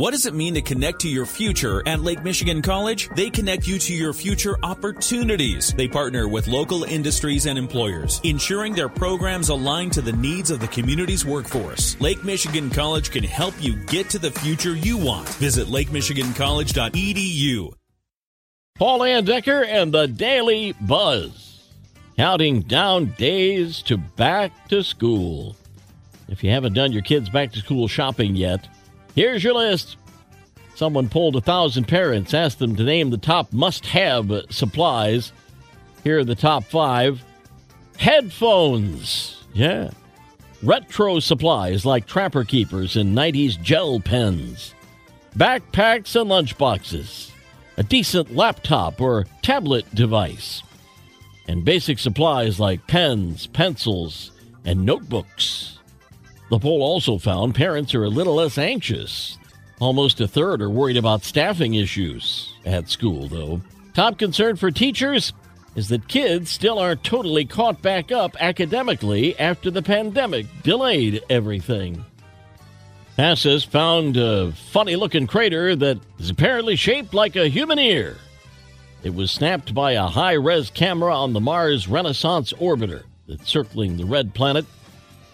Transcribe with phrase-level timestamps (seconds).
[0.00, 3.10] What does it mean to connect to your future at Lake Michigan College?
[3.16, 5.74] They connect you to your future opportunities.
[5.74, 10.58] They partner with local industries and employers, ensuring their programs align to the needs of
[10.58, 12.00] the community's workforce.
[12.00, 15.28] Lake Michigan College can help you get to the future you want.
[15.34, 17.74] Visit lakemichigancollege.edu.
[18.76, 21.74] Paul Layendecker and the Daily Buzz,
[22.16, 25.56] counting down days to back to school.
[26.26, 28.66] If you haven't done your kids' back to school shopping yet,
[29.14, 29.96] here's your list.
[30.74, 35.32] Someone polled a thousand parents, asked them to name the top must have supplies.
[36.04, 37.22] Here are the top five
[37.98, 39.44] headphones.
[39.52, 39.90] Yeah.
[40.62, 44.74] Retro supplies like Trapper Keepers and 90s gel pens.
[45.36, 47.30] Backpacks and lunchboxes.
[47.76, 50.62] A decent laptop or tablet device.
[51.48, 54.32] And basic supplies like pens, pencils,
[54.64, 55.79] and notebooks.
[56.50, 59.38] The poll also found parents are a little less anxious.
[59.78, 63.60] Almost a third are worried about staffing issues at school, though.
[63.94, 65.32] Top concern for teachers
[65.76, 72.04] is that kids still aren't totally caught back up academically after the pandemic delayed everything.
[73.16, 78.16] NASA's found a funny looking crater that is apparently shaped like a human ear.
[79.04, 83.96] It was snapped by a high res camera on the Mars Reconnaissance orbiter that's circling
[83.96, 84.66] the red planet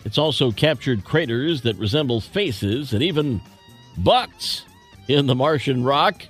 [0.06, 3.40] it's also captured craters that resemble faces and even
[3.98, 4.64] butts
[5.08, 6.22] in the Martian rock.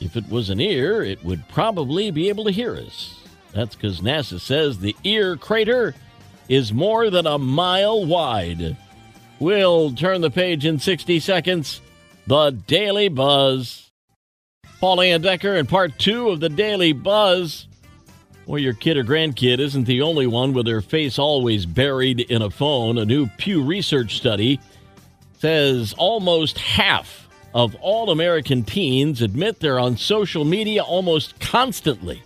[0.00, 3.20] If it was an ear, it would probably be able to hear us.
[3.52, 5.94] That's because NASA says the ear crater
[6.48, 8.76] is more than a mile wide.
[9.38, 11.80] We'll turn the page in 60 seconds.
[12.26, 13.92] The Daily Buzz.
[14.80, 17.68] Paul Decker in part two of the Daily Buzz.
[18.48, 22.40] Well, your kid or grandkid isn't the only one with their face always buried in
[22.40, 22.96] a phone.
[22.96, 24.58] A new Pew Research study
[25.38, 32.22] says almost half of all American teens admit they're on social media almost constantly.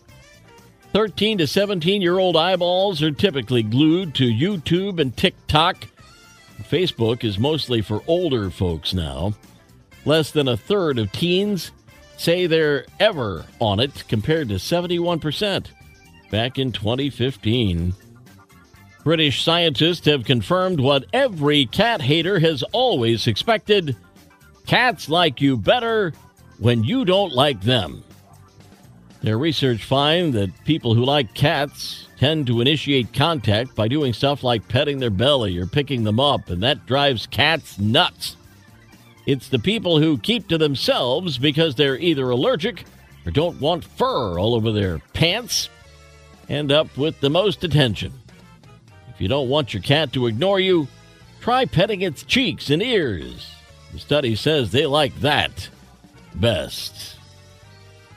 [0.92, 5.88] 13 to 17 year old eyeballs are typically glued to YouTube and TikTok.
[6.70, 9.32] Facebook is mostly for older folks now.
[10.04, 11.72] Less than a third of teens
[12.16, 15.66] say they're ever on it, compared to 71%
[16.32, 17.94] back in 2015.
[19.04, 23.94] British scientists have confirmed what every cat hater has always expected
[24.66, 26.12] cats like you better
[26.58, 28.02] when you don't like them.
[29.20, 34.42] Their research finds that people who like cats tend to initiate contact by doing stuff
[34.42, 38.36] like petting their belly or picking them up, and that drives cats nuts.
[39.26, 42.84] It's the people who keep to themselves because they're either allergic
[43.26, 45.68] or don't want fur all over their pants
[46.52, 48.12] end up with the most attention.
[49.08, 50.86] If you don't want your cat to ignore you,
[51.40, 53.50] try petting its cheeks and ears.
[53.92, 55.68] The study says they like that
[56.34, 57.16] best.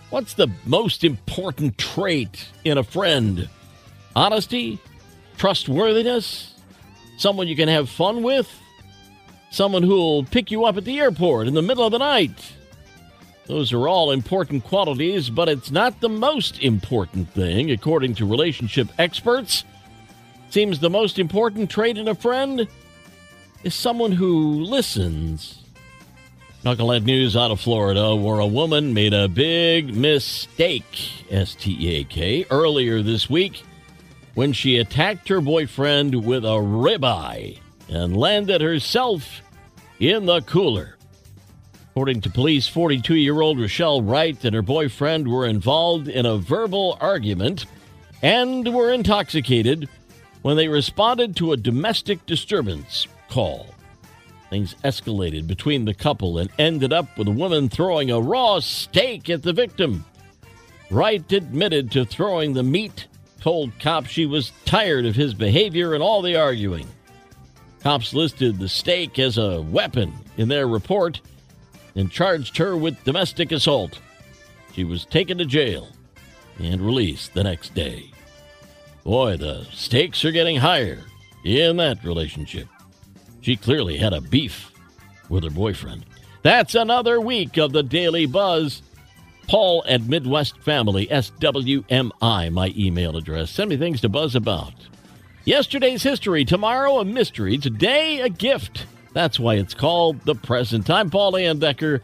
[0.10, 3.50] What's the most important trait in a friend?
[4.16, 4.80] Honesty?
[5.38, 6.54] Trustworthiness?
[7.18, 8.50] Someone you can have fun with?
[9.52, 12.54] Someone who'll pick you up at the airport in the middle of the night?
[13.48, 18.88] Those are all important qualities, but it's not the most important thing, according to relationship
[18.98, 19.64] experts.
[20.50, 22.68] Seems the most important trait in a friend
[23.64, 25.62] is someone who listens.
[26.64, 32.04] Knucklehead news out of Florida, where a woman made a big mistake, S T A
[32.06, 33.64] K, earlier this week
[34.34, 39.42] when she attacked her boyfriend with a ribeye and landed herself
[40.00, 40.98] in the cooler.
[41.96, 46.36] According to police, 42 year old Rochelle Wright and her boyfriend were involved in a
[46.36, 47.68] verbal argument
[48.22, 49.88] and were intoxicated
[50.42, 53.68] when they responded to a domestic disturbance call.
[54.50, 59.30] Things escalated between the couple and ended up with a woman throwing a raw steak
[59.30, 60.04] at the victim.
[60.92, 63.08] Wright admitted to throwing the meat,
[63.40, 66.90] told cops she was tired of his behavior and all the arguing.
[67.80, 71.22] Cops listed the steak as a weapon in their report
[71.96, 74.00] and charged her with domestic assault.
[74.74, 75.90] She was taken to jail
[76.60, 78.12] and released the next day.
[79.04, 81.00] Boy, the stakes are getting higher
[81.44, 82.68] in that relationship.
[83.42, 84.72] She clearly had a beef
[85.30, 86.06] with her boyfriend.
[86.42, 88.82] That's another week of the Daily Buzz.
[89.48, 93.52] Paul at Midwest Family, SWMI, my email address.
[93.52, 94.74] Send me things to buzz about.
[95.44, 98.88] Yesterday's history, tomorrow a mystery, today a gift.
[99.16, 100.90] That's why it's called The Present.
[100.90, 102.02] I'm Paul Layendecker.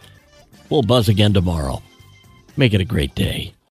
[0.69, 1.83] We'll buzz again tomorrow.
[2.55, 3.53] Make it a great day.